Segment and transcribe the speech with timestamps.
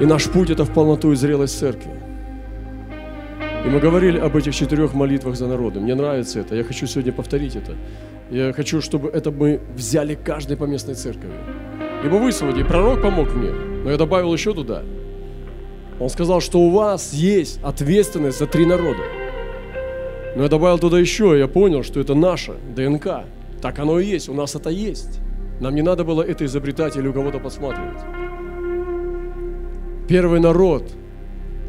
[0.00, 1.90] И наш путь– это в полноту и зрелость церкви.
[3.64, 5.80] И мы говорили об этих четырех молитвах за народы.
[5.80, 6.56] Мне нравится это.
[6.56, 7.76] Я хочу сегодня повторить это.
[8.30, 11.30] Я хочу, чтобы это мы взяли каждой поместной церкви.
[12.04, 14.82] Ибо вы сегодня, пророк помог мне, но я добавил еще туда.
[16.00, 19.02] Он сказал, что у вас есть ответственность за три народа.
[20.36, 23.24] Но я добавил туда еще, и я понял, что это наша ДНК.
[23.62, 25.20] Так оно и есть, у нас это есть.
[25.60, 28.00] Нам не надо было это изобретать или у кого-то посматривать.
[30.08, 30.92] Первый народ,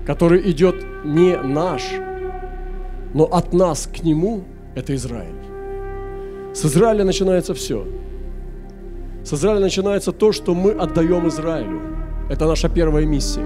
[0.06, 1.84] который идет не наш,
[3.14, 4.44] но от нас к нему,
[4.76, 5.36] это Израиль.
[6.54, 7.88] С Израиля начинается все.
[9.24, 11.82] С Израиля начинается то, что мы отдаем Израилю.
[12.30, 13.46] Это наша первая миссия.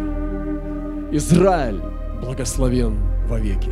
[1.12, 1.82] Израиль
[2.21, 3.71] благословен вовеки.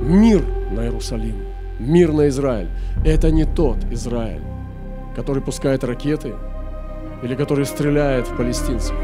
[0.00, 0.42] Мир
[0.72, 1.36] на Иерусалим,
[1.78, 2.68] мир на Израиль.
[3.04, 4.42] Это не тот Израиль,
[5.14, 6.34] который пускает ракеты
[7.22, 8.94] или который стреляет в палестинцев.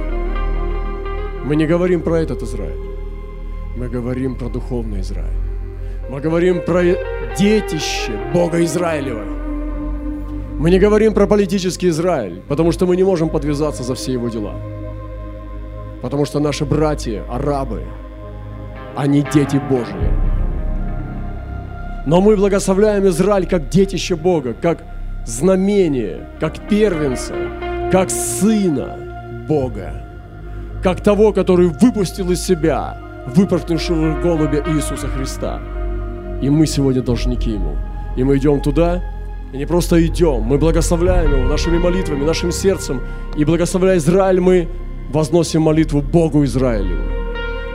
[1.44, 2.78] Мы не говорим про этот Израиль.
[3.74, 5.41] Мы говорим про духовный Израиль.
[6.10, 6.82] Мы говорим про
[7.38, 9.24] детище Бога Израилева.
[10.58, 14.28] Мы не говорим про политический Израиль, потому что мы не можем подвязаться за все его
[14.28, 14.55] дела.
[16.02, 17.84] Потому что наши братья, арабы,
[18.94, 20.10] они дети Божьи.
[22.06, 24.84] Но мы благословляем Израиль как детище Бога, как
[25.25, 27.34] знамение, как первенца,
[27.91, 30.09] как сына Бога
[30.83, 35.61] как того, который выпустил из себя выпорхнувшего голубя Иисуса Христа.
[36.42, 37.77] И мы сегодня должники Ему.
[38.17, 39.03] И мы идем туда,
[39.53, 43.00] и не просто идем, мы благословляем Его нашими молитвами, нашим сердцем.
[43.37, 44.69] И благословляя Израиль, мы
[45.11, 46.98] возносим молитву Богу Израилю.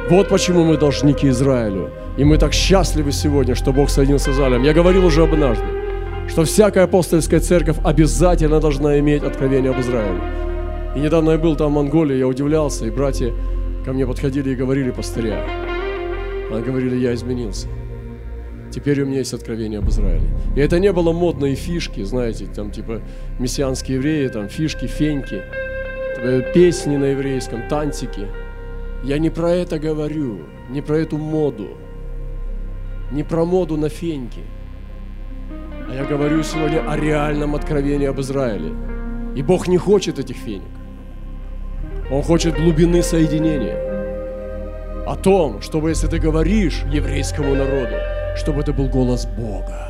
[0.10, 1.90] Вот почему мы должники Израилю.
[2.18, 4.64] И мы так счастливы сегодня, что Бог соединился с Израилем.
[4.64, 5.66] Я говорил уже однажды,
[6.30, 10.22] что всякая апостольская церковь обязательно должна иметь откровение об Израиле.
[10.96, 13.34] И недавно я был там в Монголии, я удивлялся, и братья
[13.84, 15.44] ко мне подходили и говорили, пастыря,
[16.52, 17.68] они говорили, я изменился.
[18.72, 20.28] Теперь у меня есть откровение об Израиле.
[20.56, 23.02] И это не было модные фишки, знаете, там типа
[23.40, 25.42] мессианские евреи, там фишки, феньки,
[26.54, 28.28] песни на еврейском, тантики.
[29.04, 30.40] Я не про это говорю,
[30.70, 31.68] не про эту моду,
[33.12, 34.42] не про моду на феньки.
[35.90, 38.72] А я говорю сегодня о реальном откровении об Израиле.
[39.36, 40.64] И Бог не хочет этих феник.
[42.12, 43.84] Он хочет глубины соединения.
[45.08, 47.96] О том, чтобы если ты говоришь еврейскому народу,
[48.36, 49.90] чтобы это был голос Бога,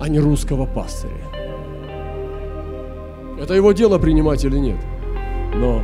[0.00, 1.12] а не русского пастыря.
[3.40, 4.78] Это его дело принимать или нет.
[5.54, 5.82] Но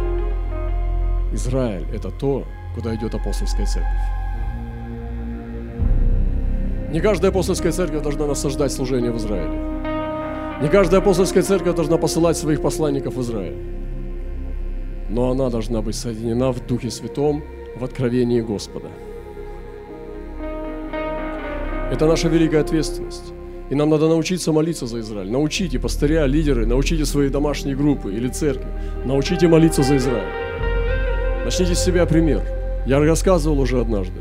[1.32, 2.44] Израиль– это то,
[2.74, 3.92] куда идет апостольская церковь.
[6.90, 9.58] Не каждая апостольская церковь должна насаждать служение в Израиле.
[10.60, 13.71] Не каждая апостольская церковь должна посылать своих посланников в Израиль
[15.12, 17.42] но она должна быть соединена в Духе Святом,
[17.76, 18.88] в откровении Господа.
[21.90, 23.34] Это наша великая ответственность.
[23.68, 25.30] И нам надо научиться молиться за Израиль.
[25.30, 28.66] Научите пастыря, лидеры, научите свои домашние группы или церкви.
[29.04, 30.32] Научите молиться за Израиль.
[31.44, 32.42] Начните с себя пример.
[32.86, 34.20] Я рассказывал уже однажды,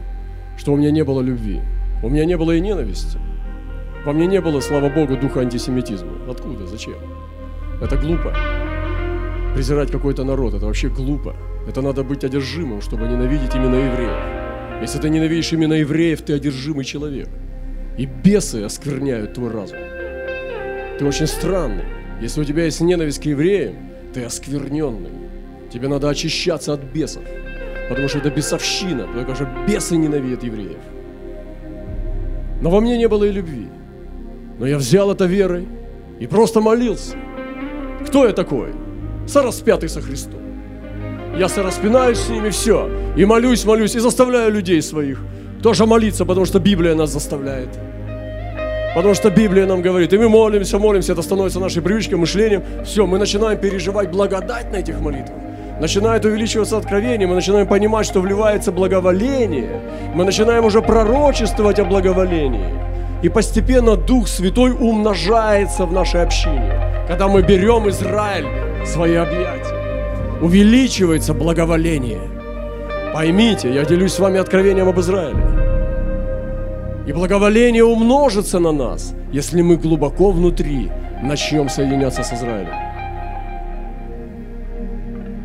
[0.57, 1.61] что у меня не было любви.
[2.03, 3.17] У меня не было и ненависти.
[4.05, 6.11] Во мне не было, слава Богу, духа антисемитизма.
[6.29, 6.67] Откуда?
[6.67, 6.95] Зачем?
[7.81, 8.33] Это глупо
[9.53, 10.53] презирать какой-то народ.
[10.53, 11.35] Это вообще глупо.
[11.67, 14.81] Это надо быть одержимым, чтобы ненавидеть именно евреев.
[14.81, 17.29] Если ты ненавидишь именно евреев, ты одержимый человек.
[17.97, 19.77] И бесы оскверняют твой разум.
[20.97, 21.85] Ты очень странный.
[22.21, 23.75] Если у тебя есть ненависть к евреям,
[24.13, 25.11] ты оскверненный.
[25.71, 27.23] Тебе надо очищаться от бесов.
[27.89, 30.79] Потому что это бесовщина, потому что бесы ненавидят евреев.
[32.61, 33.67] Но во мне не было и любви.
[34.59, 35.67] Но я взял это верой
[36.19, 37.15] и просто молился.
[38.07, 38.73] Кто я такой?
[39.27, 40.41] Сораспятый со Христом.
[41.37, 42.89] Я сораспинаюсь с ними, все.
[43.15, 45.19] И молюсь, молюсь, и заставляю людей своих
[45.61, 47.69] тоже молиться, потому что Библия нас заставляет.
[48.95, 52.63] Потому что Библия нам говорит, и мы молимся, молимся, это становится нашей привычкой, мышлением.
[52.83, 55.37] Все, мы начинаем переживать благодать на этих молитвах.
[55.79, 59.81] Начинает увеличиваться откровение, мы начинаем понимать, что вливается благоволение.
[60.13, 62.73] Мы начинаем уже пророчествовать о благоволении.
[63.23, 66.73] И постепенно Дух Святой умножается в нашей общине.
[67.07, 68.45] Когда мы берем Израиль
[68.85, 70.39] свои объятия.
[70.41, 72.21] Увеличивается благоволение.
[73.13, 75.43] Поймите, я делюсь с вами откровением об Израиле.
[77.05, 80.89] И благоволение умножится на нас, если мы глубоко внутри
[81.21, 82.73] начнем соединяться с Израилем.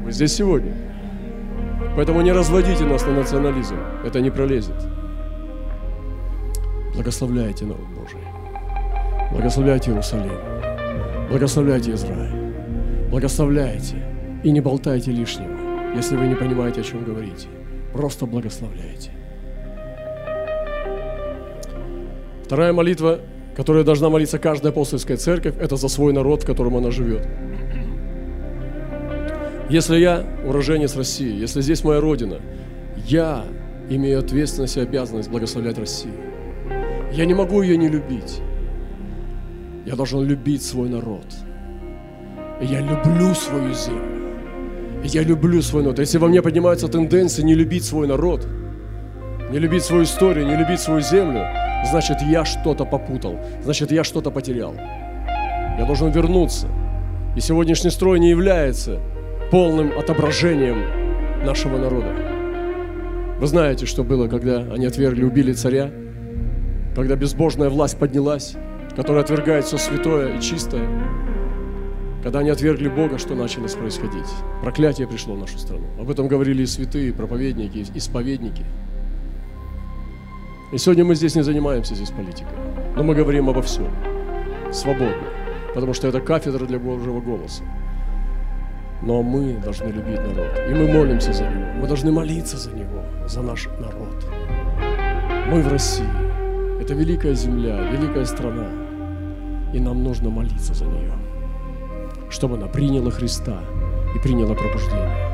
[0.05, 0.73] Вы здесь сегодня.
[1.97, 3.77] Поэтому не разводите нас на национализм.
[4.05, 4.77] Это не пролезет.
[6.95, 8.21] Благословляйте народ Божий.
[9.33, 10.33] Благословляйте Иерусалим.
[11.29, 12.46] Благословляйте Израиль
[13.11, 13.97] благословляйте
[14.43, 15.57] и не болтайте лишнего.
[15.95, 17.49] если вы не понимаете, о чем говорите.
[17.93, 19.11] Просто благословляйте.
[22.45, 23.21] Вторая молитва,
[23.57, 27.27] которая должна молиться каждая апостольская церковь, это за свой народ, в котором она живет.
[29.71, 32.41] Если я уроженец России, если здесь моя родина,
[33.07, 33.45] я
[33.91, 36.15] имею ответственность и обязанность благословлять Россию.
[37.13, 38.41] Я не могу ее не любить.
[39.87, 41.25] Я должен любить свой народ.
[42.61, 44.03] Я люблю свою землю.
[45.05, 45.99] я люблю свой народ.
[45.99, 48.47] Если во мне поднимаются тенденции не любить свой народ,
[49.51, 51.45] не любить свою историю, не любить свою землю,
[51.85, 54.75] значит, я что-то попутал, значит, я что-то потерял.
[55.79, 56.69] Я должен вернуться.
[57.37, 59.01] И сегодняшний строй не является
[59.51, 62.13] полным отображением нашего народа.
[63.39, 65.91] Вы знаете, что было, когда они отвергли, убили царя,
[66.95, 68.57] когда безбожная власть поднялась,
[68.97, 70.89] которая отвергает все святое и чистое,
[72.23, 74.27] когда они отвергли Бога, что началось происходить?
[74.63, 75.87] Проклятие пришло в нашу страну.
[75.99, 78.65] Об этом говорили и святые, и проповедники, и исповедники.
[80.73, 82.57] И сегодня мы здесь не занимаемся здесь политикой,
[82.97, 83.89] но мы говорим обо всем,
[84.73, 85.29] свободно,
[85.75, 87.63] потому что это кафедра для Божьего голоса.
[89.03, 90.59] Но мы должны любить народ.
[90.69, 91.81] И мы молимся за него.
[91.81, 94.27] Мы должны молиться за него, за наш народ.
[95.49, 96.09] Мы в России.
[96.81, 98.69] Это великая земля, великая страна.
[99.73, 101.13] И нам нужно молиться за нее,
[102.31, 103.61] чтобы она приняла Христа
[104.15, 105.27] и приняла пробуждение.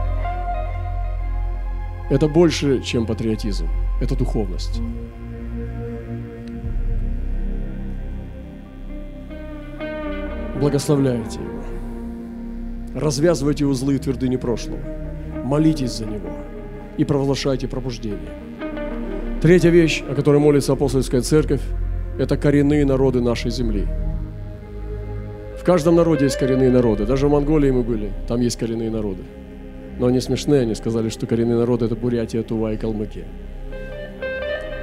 [2.10, 3.68] Это больше, чем патриотизм.
[4.00, 4.80] Это духовность.
[10.60, 13.00] Благословляйте его.
[13.00, 14.78] Развязывайте узлы и твердыни прошлого.
[15.44, 16.30] Молитесь за него
[16.98, 18.30] и провозглашайте пробуждение.
[19.40, 21.62] Третья вещь, о которой молится апостольская церковь,
[22.18, 23.88] это коренные народы нашей земли.
[25.62, 27.06] В каждом народе есть коренные народы.
[27.06, 29.22] Даже в Монголии мы были, там есть коренные народы.
[29.96, 33.26] Но они смешные, они сказали, что коренные народы– это Бурятия, Тува и Калмыкия.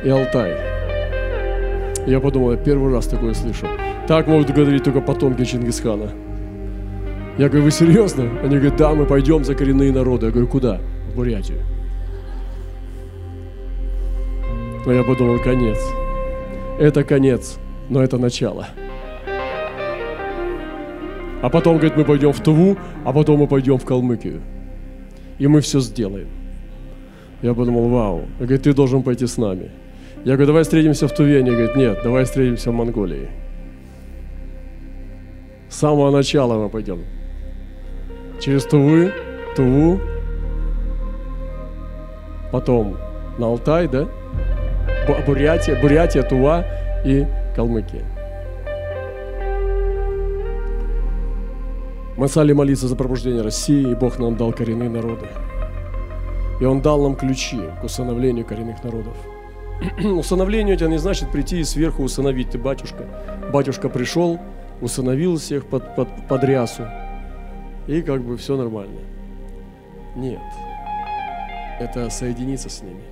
[0.05, 0.55] И Алтай.
[2.07, 3.67] Я подумал, я первый раз такое слышу.
[4.07, 6.11] Так могут говорить только потомки Чингисхана–
[7.39, 8.23] я говорю, вы серьезно?
[8.43, 10.25] Они говорят, да, мы пойдем за коренные народы.
[10.25, 10.81] Я говорю, куда?
[11.09, 11.59] В Бурятию.
[14.85, 15.77] Но я подумал, конец.
[16.79, 18.67] Это конец, но это начало.
[21.41, 24.41] А потом, говорит, мы пойдем в Туву, а потом мы пойдем в Калмыкию.
[25.37, 26.27] И мы все сделаем.
[27.41, 28.25] Я подумал, вау.
[28.39, 29.71] Я говорю, ты должен пойти с нами.
[30.25, 31.39] Я говорю, давай встретимся в Туве.
[31.39, 33.29] Они говорят, нет, давай встретимся в Монголии.
[35.69, 36.99] С самого начала мы пойдем
[38.39, 39.11] через Тувы,
[39.55, 39.99] Туву,
[42.51, 42.97] потом
[43.37, 44.07] на Алтай, да?
[45.25, 46.65] Бурятия, Бурятия, Тува
[47.05, 47.25] и
[47.55, 48.18] Калмыкия.
[52.19, 55.25] Мы стали молиться за пробуждение России, и Бог нам дал коренные народы.
[56.59, 59.15] И Он дал нам ключи к усыновлению коренных народов.
[60.03, 62.49] Усыновление это не значит прийти и сверху усыновить.
[62.49, 63.05] Ты батюшка.
[63.53, 64.37] Батюшка пришел,
[64.81, 66.83] усыновил всех под, под, под рясу,
[67.87, 68.99] и как бы все нормально.
[70.17, 70.41] Нет.
[71.79, 73.03] Это соединиться с ними.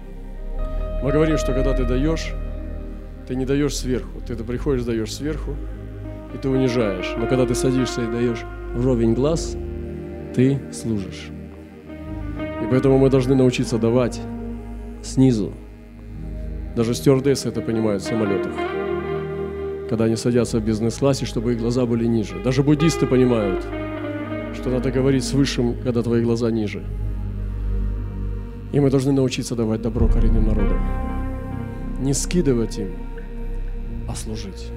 [1.01, 2.33] Мы говорим, что когда ты даешь,
[3.25, 4.19] ты не даешь сверху.
[4.27, 5.55] Ты приходишь, даешь сверху,
[6.33, 7.13] и ты унижаешь.
[7.17, 8.43] Но когда ты садишься и даешь
[8.73, 9.57] вровень глаз,
[10.35, 11.29] ты служишь.
[12.63, 14.19] И поэтому мы должны научиться давать
[15.01, 15.53] снизу.
[16.75, 18.53] Даже стюардессы это понимают в самолетах.
[19.89, 22.41] Когда они садятся в бизнес-классе, чтобы их глаза были ниже.
[22.43, 23.65] Даже буддисты понимают–
[24.57, 26.83] что надо говорить с Высшим, когда твои глаза ниже.
[28.73, 30.79] И мы должны научиться давать добро коренным народам.
[32.01, 32.93] Не скидывать им,
[34.09, 34.71] а служить.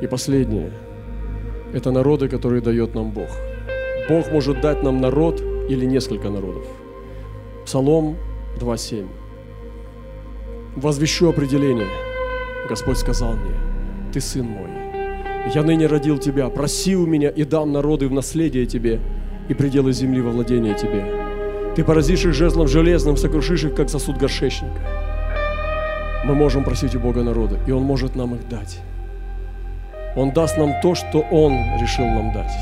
[0.00, 0.72] И последнее–
[1.74, 3.28] это народы, которые дает нам Бог.
[4.08, 6.66] Бог может дать нам народ или несколько народов.
[7.64, 8.16] Псалом
[8.60, 9.06] 2.7.
[10.76, 11.88] «Возвещу определение.
[12.68, 13.54] Господь сказал мне,
[14.12, 14.70] ты сын мой,
[15.52, 19.00] я ныне родил тебя, проси у меня и дам народы в наследие тебе
[19.48, 21.04] и пределы земли во владение тебе.
[21.74, 24.80] Ты поразишь их жезлом железным, сокрушишь их, как сосуд горшечника.
[26.24, 28.80] Мы можем просить у Бога народа, и Он может нам их дать.
[30.16, 32.52] Он даст нам то, что Он решил нам дать.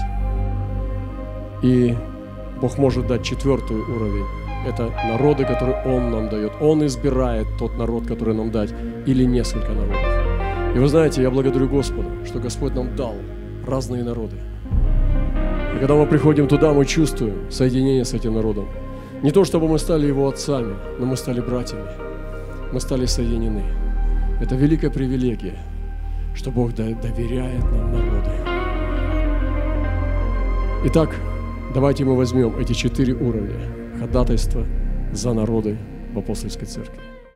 [1.62, 1.94] И
[2.60, 4.26] Бог может дать четвертый уровень.
[4.66, 6.52] Это народы, которые Он нам дает.
[6.60, 8.72] Он избирает тот народ, который нам дать,
[9.06, 10.22] или несколько народов.
[10.74, 13.14] И вы знаете, я благодарю Господа, что Господь нам дал
[13.66, 14.36] разные народы.
[15.76, 18.66] И когда мы приходим туда, мы чувствуем соединение с этим народом.
[19.22, 21.86] Не то, чтобы мы стали его отцами, но мы стали братьями.
[22.72, 23.64] Мы стали соединены.
[24.40, 25.58] Это великая привилегия,
[26.34, 28.30] что Бог доверяет нам народы.
[30.84, 31.14] Итак,
[31.74, 33.56] Давайте мы возьмем эти четыре уровня
[33.98, 34.66] ходатайства
[35.10, 35.78] за народы
[36.12, 37.11] в апостольской церкви.